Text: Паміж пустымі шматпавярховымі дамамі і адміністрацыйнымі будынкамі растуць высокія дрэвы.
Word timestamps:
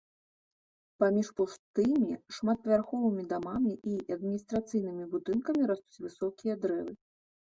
Паміж 1.01 1.27
пустымі 1.39 2.15
шматпавярховымі 2.37 3.23
дамамі 3.33 3.73
і 3.91 3.93
адміністрацыйнымі 4.15 5.05
будынкамі 5.13 5.61
растуць 5.73 6.01
высокія 6.07 6.53
дрэвы. 6.65 6.93